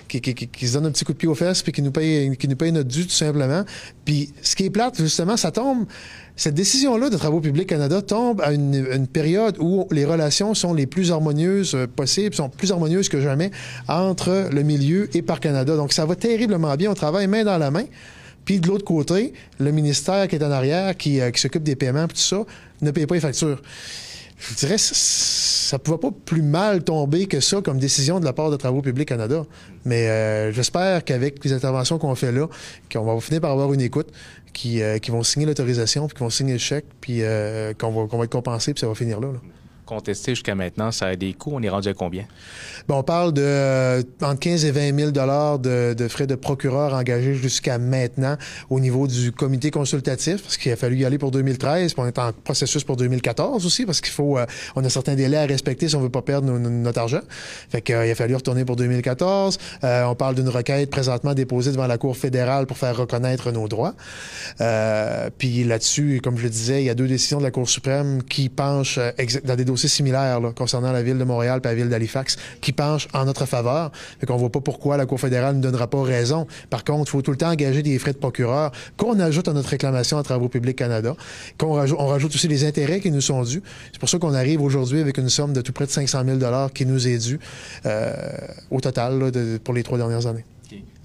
se 0.09 0.73
donnent 0.73 0.85
un 0.85 0.91
petit 0.91 1.03
coup 1.03 1.13
de 1.13 1.17
pied 1.17 1.27
aux 1.27 1.35
fesses 1.35 1.61
puis 1.61 1.73
qu'ils 1.73 1.83
nous 1.83 1.91
payent, 1.91 2.29
nous 2.29 2.55
payent 2.55 2.71
notre 2.71 2.87
dû, 2.87 3.05
tout 3.05 3.13
simplement. 3.13 3.63
Puis 4.05 4.33
ce 4.41 4.55
qui 4.55 4.65
est 4.65 4.69
plate, 4.69 4.97
justement, 4.97 5.35
ça 5.35 5.51
tombe 5.51 5.85
cette 6.37 6.53
décision-là 6.53 7.09
de 7.09 7.17
Travaux 7.17 7.41
publics 7.41 7.67
Canada 7.67 8.01
tombe 8.01 8.41
à 8.41 8.53
une, 8.53 9.07
période 9.07 9.57
où 9.59 9.87
les 9.91 10.05
relations 10.05 10.53
sont 10.53 10.73
les 10.73 10.85
plus 10.85 11.11
harmonieuses 11.11 11.73
euh, 11.73 11.87
possibles, 11.87 12.35
sont 12.35 12.49
plus 12.49 12.71
harmonieuses 12.71 13.09
que 13.09 13.19
jamais 13.19 13.51
entre 13.87 14.49
le 14.51 14.61
milieu 14.61 15.09
et 15.15 15.23
Parc 15.23 15.43
Canada. 15.43 15.75
Donc, 15.75 15.93
ça 15.93 16.05
va 16.05 16.15
terriblement 16.15 16.75
bien. 16.75 16.91
On 16.91 16.93
travaille 16.93 17.27
main 17.27 17.43
dans 17.43 17.57
la 17.57 17.71
main. 17.71 17.85
Puis 18.47 18.61
de 18.61 18.67
l'autre 18.69 18.85
côté, 18.85 19.33
le 19.59 19.71
ministère 19.71 20.25
qui 20.29 20.37
est 20.37 20.43
en 20.43 20.51
arrière, 20.51 20.95
qui, 20.95 21.19
euh, 21.19 21.29
s'occupe 21.35 21.63
des 21.63 21.75
paiements 21.75 22.05
et 22.05 22.07
tout 22.07 22.15
ça, 22.15 22.45
ne 22.81 22.91
paye 22.91 23.05
pas 23.05 23.15
les 23.15 23.21
factures. 23.21 23.61
Je 24.39 24.55
dirais, 24.55 24.77
ça 24.77 25.75
ne 25.75 25.81
pouvait 25.81 25.97
pas 25.97 26.11
plus 26.23 26.41
mal 26.41 26.81
tomber 26.81 27.25
que 27.25 27.41
ça 27.41 27.59
comme 27.61 27.77
décision 27.77 28.21
de 28.21 28.25
la 28.25 28.31
part 28.31 28.49
de 28.49 28.55
Travaux 28.55 28.81
publics 28.81 29.09
Canada. 29.09 29.45
Mais 29.83 30.07
euh, 30.07 30.53
j'espère 30.53 31.03
qu'avec 31.03 31.43
les 31.43 31.51
interventions 31.51 31.97
qu'on 31.97 32.15
fait 32.15 32.31
là, 32.31 32.47
qu'on 32.89 33.03
va 33.03 33.19
finir 33.19 33.41
par 33.41 33.51
avoir 33.51 33.73
une 33.73 33.81
écoute, 33.81 34.13
qui, 34.53 34.81
euh, 34.81 34.97
vont 35.09 35.23
signer 35.23 35.45
l'autorisation, 35.45 36.07
puis 36.07 36.15
qui 36.15 36.23
vont 36.23 36.29
signer 36.29 36.53
le 36.53 36.59
chèque, 36.59 36.85
puis 37.01 37.23
qu'on 37.77 38.05
va, 38.05 38.23
être 38.23 38.31
compensé, 38.31 38.73
puis 38.73 38.79
ça 38.79 38.87
va 38.87 38.95
finir 38.95 39.19
là 39.19 39.27
contesté 39.87 40.33
jusqu'à 40.33 40.53
maintenant, 40.53 40.91
ça 40.91 41.07
a 41.07 41.15
des 41.15 41.33
coûts. 41.33 41.53
On 41.55 41.63
est 41.63 41.69
rendu 41.69 41.89
à 41.89 41.93
combien? 41.95 42.25
Bon, 42.87 42.99
on 42.99 43.03
parle 43.03 43.33
de 43.33 43.41
euh, 43.41 44.03
entre 44.21 44.39
15 44.39 44.65
et 44.65 44.71
20 44.71 44.95
000 44.99 45.11
dollars 45.11 45.57
de, 45.57 45.95
frais 46.07 46.27
de 46.27 46.35
procureur 46.35 46.93
engagés 46.93 47.33
jusqu'à 47.33 47.79
maintenant 47.79 48.37
au 48.69 48.79
niveau 48.79 49.07
du 49.07 49.31
comité 49.31 49.71
consultatif, 49.71 50.43
parce 50.43 50.57
qu'il 50.57 50.71
a 50.71 50.75
fallu 50.75 50.97
y 50.97 51.05
aller 51.05 51.17
pour 51.17 51.31
2013, 51.31 51.93
puis 51.93 52.03
on 52.03 52.07
est 52.07 52.19
en 52.19 52.31
processus 52.31 52.83
pour 52.83 52.97
2014 52.97 53.65
aussi, 53.65 53.85
parce 53.85 54.01
qu'il 54.01 54.13
faut, 54.13 54.37
euh, 54.37 54.45
on 54.75 54.83
a 54.83 54.89
certains 54.89 55.15
délais 55.15 55.37
à 55.37 55.45
respecter 55.45 55.87
si 55.87 55.95
on 55.95 56.01
veut 56.01 56.09
pas 56.09 56.21
perdre 56.21 56.51
notre 56.51 56.99
argent. 56.99 57.21
Fait 57.69 57.81
qu'il 57.81 57.95
euh, 57.95 58.11
a 58.11 58.15
fallu 58.15 58.35
retourner 58.35 58.65
pour 58.65 58.75
2014. 58.75 59.57
on 59.81 60.15
parle 60.15 60.35
d'une 60.35 60.49
requête 60.49 60.89
présentement 60.89 61.33
déposée 61.33 61.71
devant 61.71 61.87
la 61.87 61.97
Cour 61.97 62.15
fédérale 62.17 62.67
pour 62.67 62.77
faire 62.77 62.95
reconnaître 62.95 63.51
nos 63.51 63.67
droits. 63.67 63.95
puis 65.37 65.63
là-dessus, 65.63 66.21
comme 66.23 66.37
je 66.37 66.43
le 66.43 66.49
disais, 66.49 66.83
il 66.83 66.85
y 66.85 66.89
a 66.89 66.95
deux 66.95 67.07
décisions 67.07 67.39
de 67.39 67.43
la 67.43 67.51
Cour 67.51 67.69
suprême 67.69 68.21
qui 68.23 68.49
penchent 68.49 68.99
dans 69.43 69.55
des 69.55 69.65
dossiers 69.65 69.76
c'est 69.77 69.87
similaire 69.87 70.39
concernant 70.55 70.91
la 70.91 71.03
ville 71.03 71.17
de 71.17 71.23
Montréal 71.23 71.59
et 71.63 71.67
la 71.67 71.75
ville 71.75 71.89
d'Halifax 71.89 72.37
qui 72.61 72.71
penche 72.71 73.07
en 73.13 73.25
notre 73.25 73.45
faveur. 73.45 73.91
Fait 74.19 74.25
qu'on 74.25 74.37
voit 74.37 74.51
pas 74.51 74.61
pourquoi 74.61 74.97
la 74.97 75.05
Cour 75.05 75.19
fédérale 75.19 75.57
ne 75.57 75.61
donnera 75.61 75.87
pas 75.87 76.01
raison. 76.01 76.47
Par 76.69 76.83
contre, 76.83 77.09
il 77.09 77.11
faut 77.11 77.21
tout 77.21 77.31
le 77.31 77.37
temps 77.37 77.51
engager 77.51 77.83
des 77.83 77.97
frais 77.99 78.13
de 78.13 78.17
procureur 78.17 78.71
qu'on 78.97 79.19
ajoute 79.19 79.47
à 79.47 79.53
notre 79.53 79.69
réclamation 79.69 80.17
à 80.17 80.23
Travaux 80.23 80.49
publics 80.49 80.77
Canada, 80.77 81.15
qu'on 81.57 81.73
rajoute, 81.73 81.97
on 81.99 82.07
rajoute 82.07 82.33
aussi 82.35 82.47
les 82.47 82.65
intérêts 82.65 82.99
qui 82.99 83.11
nous 83.11 83.21
sont 83.21 83.43
dus. 83.43 83.61
C'est 83.91 83.99
pour 83.99 84.09
ça 84.09 84.19
qu'on 84.19 84.33
arrive 84.33 84.61
aujourd'hui 84.61 84.99
avec 84.99 85.17
une 85.17 85.29
somme 85.29 85.53
de 85.53 85.61
tout 85.61 85.71
près 85.71 85.85
de 85.85 85.91
500 85.91 86.23
000 86.25 86.69
qui 86.73 86.85
nous 86.85 87.07
est 87.07 87.17
due 87.17 87.39
euh, 87.85 88.13
au 88.71 88.81
total 88.81 89.31
pour 89.63 89.73
les 89.73 89.83
trois 89.83 89.97
dernières 89.97 90.27
années. 90.27 90.45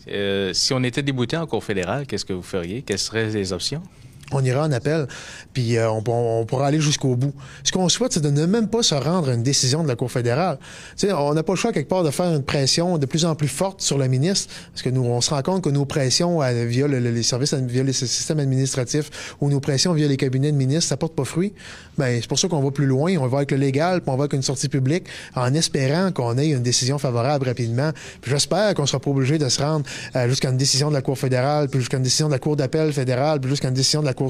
Euh, 0.08 0.52
si 0.52 0.72
on 0.72 0.82
était 0.82 1.02
débouté 1.02 1.36
en 1.36 1.46
Cour 1.46 1.62
fédérale, 1.62 2.06
qu'est-ce 2.06 2.24
que 2.24 2.32
vous 2.32 2.42
feriez? 2.42 2.82
Quelles 2.82 2.98
seraient 2.98 3.30
les 3.30 3.52
options? 3.52 3.82
On 4.34 4.44
ira 4.44 4.64
en 4.64 4.72
appel, 4.72 5.06
puis 5.52 5.76
euh, 5.76 5.90
on, 5.90 6.44
pourra 6.44 6.66
aller 6.66 6.80
jusqu'au 6.80 7.16
bout. 7.16 7.32
Ce 7.64 7.72
qu'on 7.72 7.88
souhaite, 7.88 8.12
c'est 8.12 8.22
de 8.22 8.30
ne 8.30 8.46
même 8.46 8.68
pas 8.68 8.82
se 8.82 8.94
rendre 8.94 9.30
à 9.30 9.34
une 9.34 9.42
décision 9.42 9.82
de 9.82 9.88
la 9.88 9.96
Cour 9.96 10.10
fédérale. 10.10 10.58
sais, 10.96 11.12
on 11.12 11.34
n'a 11.34 11.42
pas 11.42 11.52
le 11.52 11.58
choix 11.58 11.72
quelque 11.72 11.88
part 11.88 12.02
de 12.02 12.10
faire 12.10 12.32
une 12.32 12.42
pression 12.42 12.98
de 12.98 13.06
plus 13.06 13.24
en 13.24 13.34
plus 13.34 13.48
forte 13.48 13.80
sur 13.80 13.98
le 13.98 14.08
ministre, 14.08 14.52
parce 14.72 14.82
que 14.82 14.90
nous, 14.90 15.04
on 15.04 15.20
se 15.20 15.30
rend 15.30 15.42
compte 15.42 15.62
que 15.62 15.70
nos 15.70 15.84
pressions 15.84 16.42
euh, 16.42 16.64
via 16.64 16.86
les 16.88 17.22
services, 17.22 17.54
via 17.54 17.82
les 17.82 17.92
systèmes 17.92 18.40
administratifs 18.40 19.36
ou 19.40 19.48
nos 19.48 19.60
pressions 19.60 19.92
via 19.92 20.08
les 20.08 20.16
cabinets 20.16 20.52
de 20.52 20.56
ministres, 20.56 20.88
ça 20.88 20.96
porte 20.96 21.14
pas 21.14 21.24
fruit. 21.24 21.52
Ben, 21.98 22.18
c'est 22.20 22.28
pour 22.28 22.38
ça 22.38 22.48
qu'on 22.48 22.62
va 22.62 22.70
plus 22.70 22.86
loin, 22.86 23.16
on 23.18 23.26
va 23.26 23.38
avec 23.38 23.50
le 23.50 23.58
légal, 23.58 24.00
puis 24.00 24.10
on 24.10 24.16
va 24.16 24.24
avec 24.24 24.32
une 24.32 24.42
sortie 24.42 24.68
publique, 24.68 25.04
en 25.34 25.52
espérant 25.54 26.10
qu'on 26.12 26.38
ait 26.38 26.48
une 26.48 26.62
décision 26.62 26.98
favorable 26.98 27.46
rapidement. 27.46 27.90
J'espère 28.26 28.74
qu'on 28.74 28.86
sera 28.86 29.00
pas 29.00 29.10
obligé 29.10 29.38
de 29.38 29.48
se 29.48 29.62
rendre 29.62 29.84
euh, 30.16 30.28
jusqu'à 30.28 30.50
une 30.50 30.56
décision 30.56 30.88
de 30.88 30.94
la 30.94 31.02
Cour 31.02 31.18
fédérale, 31.18 31.68
puis 31.68 31.80
jusqu'à 31.80 31.96
une 31.96 32.02
décision 32.02 32.28
de 32.28 32.32
la 32.32 32.38
Cour 32.38 32.56
d'appel 32.56 32.92
fédérale, 32.92 33.40
puis 33.40 33.50
jusqu'à 33.50 33.68
une 33.68 33.74
décision 33.74 34.00
de 34.00 34.06
la 34.06 34.14
Cour 34.14 34.21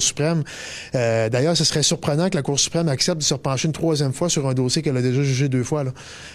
Euh, 0.94 1.28
d'ailleurs, 1.28 1.56
ce 1.56 1.64
serait 1.64 1.82
surprenant 1.82 2.28
que 2.30 2.36
la 2.36 2.42
Cour 2.42 2.58
suprême 2.58 2.88
accepte 2.88 3.18
de 3.18 3.22
se 3.24 3.34
repencher 3.34 3.66
une 3.66 3.72
troisième 3.72 4.12
fois 4.12 4.28
sur 4.28 4.46
un 4.48 4.54
dossier 4.54 4.82
qu'elle 4.82 4.96
a 4.96 5.02
déjà 5.02 5.22
jugé 5.22 5.48
deux 5.48 5.64
fois. 5.64 5.84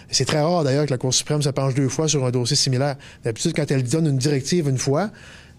C'est 0.10 0.26
très 0.26 0.42
rare 0.42 0.64
d'ailleurs 0.64 0.86
que 0.86 0.92
la 0.92 0.98
Cour 0.98 1.14
suprême 1.14 1.42
se 1.42 1.50
penche 1.50 1.74
deux 1.74 1.90
fois 1.90 2.08
sur 2.08 2.26
un 2.26 2.32
dossier 2.32 2.56
similaire. 2.56 2.96
D'habitude, 3.24 3.54
quand 3.56 3.70
elle 3.72 3.84
donne 3.84 4.08
une 4.08 4.18
directive 4.18 4.68
une 4.68 4.78
fois, 4.78 5.10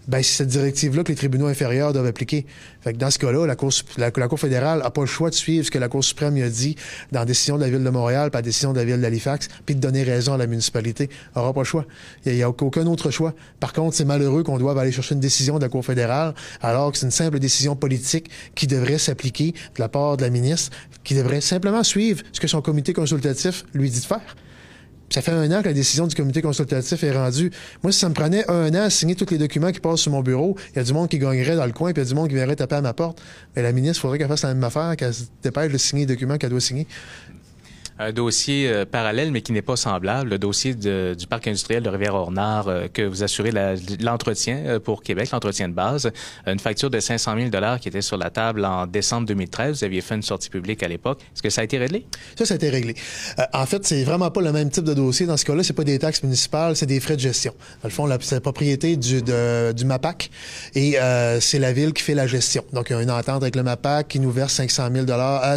ben, 0.07 0.23
c'est 0.23 0.37
cette 0.37 0.47
directive-là 0.47 1.03
que 1.03 1.09
les 1.09 1.15
tribunaux 1.15 1.47
inférieurs 1.47 1.93
doivent 1.93 2.07
appliquer. 2.07 2.45
Fait 2.81 2.93
que 2.93 2.97
dans 2.97 3.11
ce 3.11 3.19
cas-là, 3.19 3.45
la 3.45 3.55
Cour, 3.55 3.71
la, 3.97 4.11
Cour 4.11 4.39
fédérale 4.39 4.79
n'a 4.79 4.89
pas 4.89 5.01
le 5.01 5.07
choix 5.07 5.29
de 5.29 5.35
suivre 5.35 5.65
ce 5.65 5.71
que 5.71 5.77
la 5.77 5.87
Cour 5.87 6.03
suprême 6.03 6.35
a 6.41 6.49
dit 6.49 6.75
dans 7.11 7.19
la 7.19 7.25
décision 7.25 7.57
de 7.57 7.61
la 7.61 7.69
Ville 7.69 7.83
de 7.83 7.89
Montréal, 7.89 8.31
pas 8.31 8.39
la 8.39 8.43
décision 8.43 8.73
de 8.73 8.77
la 8.77 8.85
Ville 8.85 9.01
d'Halifax, 9.01 9.49
puis 9.65 9.75
de 9.75 9.79
donner 9.79 10.03
raison 10.03 10.33
à 10.33 10.37
la 10.37 10.47
municipalité. 10.47 11.09
Elle 11.35 11.41
n'aura 11.41 11.53
pas 11.53 11.61
le 11.61 11.65
choix. 11.65 11.85
Il 12.25 12.33
n'y 12.33 12.43
a, 12.43 12.49
aucun 12.49 12.87
autre 12.87 13.11
choix. 13.11 13.33
Par 13.59 13.73
contre, 13.73 13.95
c'est 13.95 14.05
malheureux 14.05 14.43
qu'on 14.43 14.57
doive 14.57 14.77
aller 14.77 14.91
chercher 14.91 15.15
une 15.15 15.21
décision 15.21 15.57
de 15.57 15.63
la 15.63 15.69
Cour 15.69 15.85
fédérale, 15.85 16.33
alors 16.61 16.91
que 16.91 16.97
c'est 16.97 17.05
une 17.05 17.11
simple 17.11 17.39
décision 17.39 17.75
politique 17.75 18.29
qui 18.55 18.67
devrait 18.67 18.97
s'appliquer 18.97 19.51
de 19.51 19.81
la 19.81 19.89
part 19.89 20.17
de 20.17 20.23
la 20.23 20.29
ministre, 20.29 20.75
qui 21.03 21.13
devrait 21.13 21.41
simplement 21.41 21.83
suivre 21.83 22.23
ce 22.31 22.39
que 22.39 22.47
son 22.47 22.61
comité 22.61 22.93
consultatif 22.93 23.65
lui 23.73 23.89
dit 23.89 23.99
de 23.99 24.05
faire 24.05 24.35
ça 25.09 25.21
fait 25.21 25.31
un 25.31 25.51
an 25.51 25.61
que 25.61 25.67
la 25.67 25.73
décision 25.73 26.07
du 26.07 26.15
comité 26.15 26.41
consultatif 26.41 27.03
est 27.03 27.11
rendue. 27.11 27.51
Moi, 27.83 27.91
si 27.91 27.99
ça 27.99 28.09
me 28.09 28.13
prenait 28.13 28.49
un 28.49 28.69
an 28.75 28.83
à 28.83 28.89
signer 28.89 29.15
tous 29.15 29.29
les 29.31 29.37
documents 29.37 29.71
qui 29.71 29.79
passent 29.79 30.01
sur 30.01 30.11
mon 30.11 30.21
bureau, 30.21 30.55
il 30.73 30.77
y 30.77 30.79
a 30.79 30.83
du 30.83 30.93
monde 30.93 31.09
qui 31.09 31.17
gagnerait 31.17 31.55
dans 31.55 31.65
le 31.65 31.71
coin, 31.71 31.91
puis 31.91 32.01
il 32.01 32.05
y 32.05 32.07
a 32.07 32.09
du 32.09 32.15
monde 32.15 32.29
qui 32.29 32.35
viendrait 32.35 32.55
taper 32.55 32.75
à 32.75 32.81
ma 32.81 32.93
porte. 32.93 33.21
Mais 33.55 33.61
la 33.61 33.71
ministre, 33.71 33.97
il 33.97 34.01
faudrait 34.01 34.17
qu'elle 34.17 34.27
fasse 34.27 34.43
la 34.43 34.53
même 34.53 34.63
affaire, 34.63 34.95
qu'elle 34.95 35.13
dépêche 35.41 35.71
de 35.71 35.77
signer 35.77 36.05
les 36.05 36.13
documents 36.13 36.37
qu'elle 36.37 36.51
doit 36.51 36.59
signer. 36.59 36.87
Un 38.01 38.13
dossier 38.13 38.69
euh, 38.69 38.85
parallèle, 38.85 39.29
mais 39.29 39.41
qui 39.41 39.51
n'est 39.51 39.61
pas 39.61 39.75
semblable, 39.75 40.29
le 40.29 40.37
dossier 40.37 40.73
de, 40.73 41.17
du 41.19 41.27
parc 41.27 41.47
industriel 41.47 41.83
de 41.83 41.89
Rivière-Ornard, 41.89 42.69
euh, 42.69 42.87
que 42.87 43.01
vous 43.01 43.23
assurez 43.23 43.51
l'entretien 43.99 44.57
euh, 44.65 44.79
pour 44.79 45.03
Québec, 45.03 45.31
l'entretien 45.31 45.67
de 45.67 45.73
base. 45.73 46.09
Une 46.47 46.59
facture 46.59 46.89
de 46.89 47.01
500 47.01 47.35
000 47.51 47.77
qui 47.81 47.89
était 47.89 48.01
sur 48.01 48.15
la 48.15 48.29
table 48.29 48.63
en 48.63 48.87
décembre 48.87 49.27
2013. 49.27 49.79
Vous 49.79 49.83
aviez 49.83 49.99
fait 49.99 50.15
une 50.15 50.21
sortie 50.21 50.49
publique 50.49 50.81
à 50.81 50.87
l'époque. 50.87 51.19
Est-ce 51.35 51.43
que 51.43 51.49
ça 51.49 51.59
a 51.59 51.65
été 51.65 51.77
réglé? 51.77 52.05
Ça, 52.37 52.45
ça 52.45 52.53
a 52.53 52.55
été 52.55 52.69
réglé. 52.69 52.95
en 53.53 53.65
fait, 53.65 53.85
c'est 53.85 54.05
vraiment 54.05 54.31
pas 54.31 54.41
le 54.41 54.53
même 54.53 54.69
type 54.69 54.85
de 54.85 54.93
dossier. 54.93 55.25
Dans 55.25 55.35
ce 55.35 55.43
cas-là, 55.43 55.63
c'est 55.63 55.73
pas 55.73 55.83
des 55.83 55.99
taxes 55.99 56.23
municipales, 56.23 56.77
c'est 56.77 56.85
des 56.85 57.01
frais 57.01 57.17
de 57.17 57.21
gestion. 57.21 57.53
Dans 57.83 57.89
le 57.89 57.93
fond, 57.93 58.07
c'est 58.21 58.35
la 58.35 58.41
propriété 58.41 58.95
du, 58.95 59.21
du 59.21 59.85
MAPAC 59.85 60.29
et 60.73 60.95
c'est 61.41 61.59
la 61.59 61.73
ville 61.73 61.91
qui 61.91 62.03
fait 62.03 62.15
la 62.15 62.27
gestion. 62.27 62.63
Donc, 62.71 62.91
il 62.91 62.93
y 62.93 62.95
a 62.95 63.01
une 63.01 63.11
entente 63.11 63.41
avec 63.41 63.57
le 63.57 63.63
MAPAC 63.63 64.07
qui 64.07 64.19
nous 64.21 64.31
verse 64.31 64.53
500 64.53 64.89
000 64.93 65.05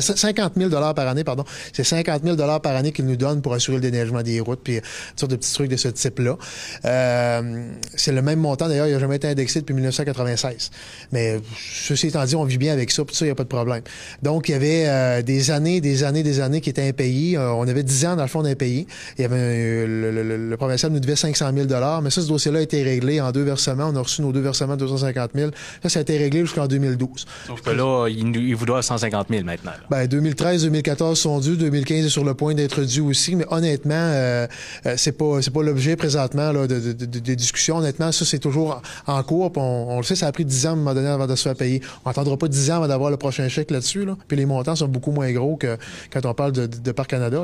50 0.00 0.52
000 0.56 0.70
par 0.70 1.06
année, 1.06 1.24
pardon. 1.24 1.44
C'est 1.72 1.84
50 1.84 2.22
000 2.24 2.31
dollars 2.36 2.60
par 2.60 2.76
année 2.76 2.92
qu'ils 2.92 3.06
nous 3.06 3.16
donnent 3.16 3.42
pour 3.42 3.54
assurer 3.54 3.76
le 3.76 3.82
déneigement 3.82 4.22
des 4.22 4.40
routes, 4.40 4.60
puis 4.62 4.80
toutes 4.80 5.20
sortes 5.20 5.30
de 5.30 5.36
petits 5.36 5.52
trucs 5.52 5.70
de 5.70 5.76
ce 5.76 5.88
type-là. 5.88 6.36
Euh, 6.84 7.66
c'est 7.94 8.12
le 8.12 8.22
même 8.22 8.38
montant, 8.38 8.68
d'ailleurs, 8.68 8.86
il 8.86 8.92
n'a 8.92 8.98
jamais 8.98 9.16
été 9.16 9.28
indexé 9.28 9.60
depuis 9.60 9.74
1996. 9.74 10.70
Mais 11.12 11.40
ceci 11.56 12.08
étant 12.08 12.24
dit, 12.24 12.36
on 12.36 12.44
vit 12.44 12.58
bien 12.58 12.72
avec 12.72 12.90
ça, 12.90 13.04
puis 13.04 13.14
ça, 13.14 13.24
il 13.24 13.28
n'y 13.28 13.32
a 13.32 13.34
pas 13.34 13.44
de 13.44 13.48
problème. 13.48 13.82
Donc, 14.22 14.48
il 14.48 14.52
y 14.52 14.54
avait 14.54 14.84
euh, 14.86 15.22
des 15.22 15.50
années, 15.50 15.80
des 15.80 16.04
années, 16.04 16.22
des 16.22 16.40
années 16.40 16.60
qui 16.60 16.70
étaient 16.70 16.86
impayés. 16.86 17.36
Euh, 17.36 17.52
on 17.52 17.66
avait 17.68 17.82
10 17.82 18.06
ans, 18.06 18.16
dans 18.16 18.22
le 18.22 18.28
fond, 18.28 18.42
d'impayés. 18.42 18.86
Il 19.18 19.22
y 19.22 19.24
avait 19.24 19.86
le, 19.86 20.56
provincial 20.56 20.92
nous 20.92 21.00
devait 21.00 21.16
500 21.16 21.50
000 21.54 21.66
mais 22.02 22.10
ça, 22.10 22.22
ce 22.22 22.28
dossier-là 22.28 22.60
a 22.60 22.62
été 22.62 22.82
réglé 22.82 23.20
en 23.20 23.32
deux 23.32 23.42
versements. 23.42 23.90
On 23.92 23.96
a 23.96 24.00
reçu 24.00 24.22
nos 24.22 24.32
deux 24.32 24.40
versements 24.40 24.74
de 24.74 24.80
250 24.80 25.30
000. 25.34 25.50
Ça, 25.82 25.88
ça 25.88 25.98
a 25.98 26.02
été 26.02 26.18
réglé 26.18 26.40
jusqu'en 26.40 26.66
2012. 26.66 27.26
Sauf 27.46 27.60
que 27.60 27.70
là, 27.70 28.08
il, 28.08 28.54
vous 28.54 28.66
doit 28.66 28.82
150 28.82 29.28
000 29.30 29.44
maintenant. 29.44 29.72
Ben, 29.90 30.06
2013, 30.06 30.64
2014 30.64 31.18
sont 31.18 31.40
dus, 31.40 31.56
2015 31.56 32.06
est 32.06 32.08
sur 32.22 32.28
le 32.28 32.34
point 32.34 32.54
d'être 32.54 32.82
dû 32.82 33.00
aussi, 33.00 33.34
mais 33.34 33.44
honnêtement, 33.50 33.94
euh, 33.96 34.46
euh, 34.86 34.94
c'est 34.96 35.10
pas 35.12 35.62
l'objet 35.62 35.96
présentement 35.96 36.52
de, 36.52 36.92
des 36.92 37.34
discussions. 37.36 37.78
Honnêtement, 37.78 38.12
ça 38.12 38.24
c'est 38.24 38.38
toujours 38.38 38.80
en 39.08 39.22
cours. 39.24 39.50
On, 39.56 39.96
le 39.96 40.04
sait, 40.04 40.14
ça 40.14 40.28
a 40.28 40.32
pris 40.32 40.44
10 40.44 40.66
ans 40.66 40.70
à 40.70 40.72
un 40.72 40.76
moment 40.76 40.94
donné 40.94 41.08
avant 41.08 41.26
de 41.26 41.34
se 41.34 41.42
faire 41.42 41.56
payer. 41.56 41.82
On 42.04 42.10
n'attendra 42.10 42.36
pas 42.36 42.46
10 42.46 42.70
ans 42.70 42.76
avant 42.76 42.86
d'avoir 42.86 43.10
le 43.10 43.16
prochain 43.16 43.48
chèque 43.48 43.72
là-dessus. 43.72 44.04
Là. 44.04 44.16
Puis 44.28 44.36
les 44.36 44.46
montants 44.46 44.76
sont 44.76 44.86
beaucoup 44.86 45.10
moins 45.10 45.32
gros 45.32 45.56
que 45.56 45.76
quand 46.12 46.24
on 46.26 46.34
parle 46.34 46.52
de, 46.52 46.92
Parc 46.92 47.10
Canada. 47.10 47.42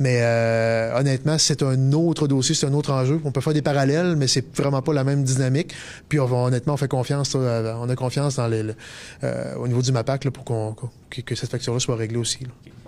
Mais 0.00 0.20
euh, 0.22 0.98
honnêtement, 0.98 1.36
c'est 1.36 1.62
un 1.62 1.92
autre 1.92 2.26
dossier, 2.26 2.54
c'est 2.54 2.66
un 2.66 2.72
autre 2.72 2.92
enjeu. 2.92 3.20
On 3.24 3.32
peut 3.32 3.42
faire 3.42 3.52
des 3.52 3.62
parallèles, 3.62 4.16
mais 4.16 4.26
c'est 4.26 4.56
vraiment 4.56 4.80
pas 4.80 4.94
la 4.94 5.04
même 5.04 5.22
dynamique. 5.22 5.74
Puis 6.08 6.18
honnêtement, 6.18 6.74
on 6.74 6.78
fait 6.78 6.88
confiance. 6.88 7.34
on 7.34 7.88
a 7.88 7.96
confiance 7.96 8.38
au 8.38 9.68
niveau 9.68 9.82
du 9.82 9.92
MAPAC 9.92 10.30
pour 10.30 10.44
qu'on, 10.44 10.74
que, 11.10 11.34
cette 11.34 11.50
facture-là 11.50 11.80
soit 11.80 11.96
réglée 11.96 12.18
aussi. 12.18 12.38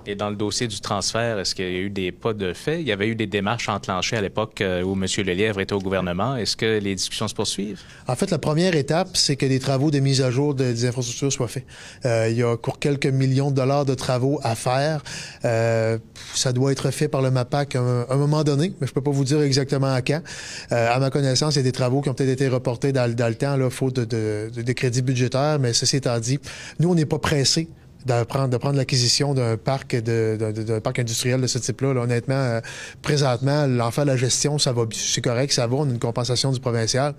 Et 0.08 0.14
dans 0.14 0.30
le 0.30 0.36
dossier 0.36 0.68
du 0.68 0.80
transfert, 0.80 1.40
est-ce 1.40 1.54
qu'il 1.54 1.64
y 1.64 1.76
a 1.76 1.80
eu 1.80 1.90
des 1.90 2.12
pas 2.12 2.32
de 2.32 2.52
fait? 2.52 2.80
Il 2.80 2.86
y 2.86 2.92
avait 2.92 3.08
eu 3.08 3.16
des 3.16 3.26
démarches 3.26 3.68
enclenchées 3.68 4.16
à 4.16 4.20
l'époque 4.20 4.60
euh, 4.60 4.82
où 4.82 4.92
M. 4.92 5.04
Lelièvre 5.26 5.60
était 5.60 5.72
au 5.72 5.80
gouvernement. 5.80 6.36
Est-ce 6.36 6.56
que 6.56 6.78
les 6.78 6.94
discussions 6.94 7.26
se 7.26 7.34
poursuivent? 7.34 7.80
En 8.06 8.14
fait, 8.14 8.30
la 8.30 8.38
première 8.38 8.76
étape, 8.76 9.08
c'est 9.14 9.34
que 9.34 9.46
des 9.46 9.58
travaux 9.58 9.90
de 9.90 9.98
mise 9.98 10.22
à 10.22 10.30
jour 10.30 10.54
des 10.54 10.86
infrastructures 10.86 11.32
soient 11.32 11.48
faits. 11.48 11.66
Euh, 12.04 12.28
il 12.30 12.36
y 12.36 12.42
a 12.42 12.50
encore 12.50 12.78
quelques 12.78 13.06
millions 13.06 13.50
de 13.50 13.56
dollars 13.56 13.84
de 13.84 13.94
travaux 13.94 14.38
à 14.44 14.54
faire. 14.54 15.02
Euh, 15.44 15.98
ça 16.34 16.52
doit 16.52 16.70
être 16.70 16.92
fait 16.92 17.08
par 17.08 17.20
le 17.20 17.32
MAPAC 17.32 17.74
à 17.74 17.80
un, 17.80 18.16
moment 18.16 18.44
donné, 18.44 18.74
mais 18.80 18.86
je 18.86 18.92
peux 18.92 19.02
pas 19.02 19.10
vous 19.10 19.24
dire 19.24 19.42
exactement 19.42 19.92
à 19.92 20.02
quand. 20.02 20.22
à 20.70 20.98
ma 21.00 21.10
connaissance, 21.10 21.56
il 21.56 21.58
y 21.58 21.60
a 21.60 21.64
des 21.64 21.72
travaux 21.72 22.00
qui 22.00 22.08
ont 22.08 22.14
peut-être 22.14 22.30
été 22.30 22.48
reportés 22.48 22.92
dans, 22.92 23.06
le 23.10 23.34
temps, 23.34 23.56
là, 23.56 23.70
faute 23.70 23.96
de, 23.96 24.50
de, 24.54 24.62
de 24.62 24.72
crédits 24.72 25.02
budgétaires, 25.02 25.58
mais 25.58 25.72
ceci 25.72 25.96
étant 25.96 26.18
dit, 26.20 26.38
nous, 26.78 26.90
on 26.90 26.94
n'est 26.94 27.06
pas 27.06 27.18
pressés 27.18 27.68
de 28.06 28.24
prendre, 28.24 28.48
de 28.48 28.56
prendre 28.56 28.76
l'acquisition 28.76 29.34
d'un 29.34 29.56
parc 29.56 29.96
d'un 29.96 30.80
parc 30.80 30.98
industriel 30.98 31.40
de 31.40 31.46
ce 31.46 31.58
type-là. 31.58 31.88
honnêtement, 31.88 32.34
euh, 32.34 32.60
présentement, 33.02 33.66
l'en 33.66 33.90
faire 33.90 34.04
la 34.04 34.16
gestion, 34.16 34.58
ça 34.58 34.72
va, 34.72 34.84
c'est 34.92 35.20
correct, 35.20 35.52
ça 35.52 35.66
va, 35.66 35.76
on 35.76 35.88
a 35.88 35.90
une 35.90 35.98
compensation 35.98 36.52
du 36.52 36.60
provincial. 36.60 37.14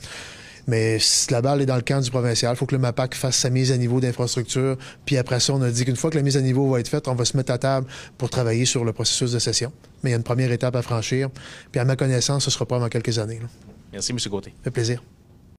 Mais 0.69 0.97
la 1.29 1.41
balle 1.41 1.61
est 1.61 1.65
dans 1.65 1.77
le 1.77 1.81
camp 1.81 2.01
du 2.01 2.11
provincial. 2.11 2.53
Il 2.53 2.57
faut 2.57 2.65
que 2.65 2.75
le 2.75 2.81
MAPAC 2.81 3.15
fasse 3.15 3.37
sa 3.37 3.49
mise 3.49 3.71
à 3.71 3.77
niveau 3.77 4.01
d'infrastructure. 4.01 4.77
Puis 5.05 5.17
après 5.17 5.39
ça, 5.39 5.53
on 5.53 5.61
a 5.61 5.71
dit 5.71 5.85
qu'une 5.85 5.95
fois 5.95 6.09
que 6.09 6.17
la 6.17 6.23
mise 6.23 6.35
à 6.35 6.41
niveau 6.41 6.69
va 6.69 6.81
être 6.81 6.89
faite, 6.89 7.07
on 7.07 7.15
va 7.15 7.23
se 7.23 7.37
mettre 7.37 7.53
à 7.53 7.57
table 7.57 7.87
pour 8.17 8.29
travailler 8.29 8.65
sur 8.65 8.83
le 8.83 8.91
processus 8.91 9.31
de 9.31 9.39
session. 9.39 9.71
Mais 10.03 10.09
il 10.09 10.11
y 10.11 10.13
a 10.13 10.17
une 10.17 10.23
première 10.23 10.51
étape 10.51 10.75
à 10.75 10.81
franchir. 10.81 11.29
Puis 11.71 11.79
à 11.79 11.85
ma 11.85 11.95
connaissance, 11.95 12.43
ce 12.43 12.51
sera 12.51 12.65
pas 12.65 12.79
dans 12.79 12.89
quelques 12.89 13.17
années. 13.17 13.39
Merci, 13.93 14.11
M. 14.11 14.17
Gauthier. 14.29 14.51
Ça 14.57 14.63
fait 14.65 14.71
plaisir. 14.71 15.01